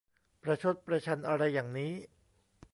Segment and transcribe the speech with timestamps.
[0.41, 1.93] ประชดประชันอะไรอย่างนี้!